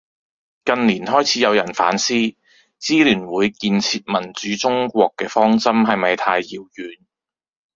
[0.65, 2.15] 近年開始有人反思，
[2.79, 6.97] 支聯會「建設民主中國」嘅方針係咪太遙遠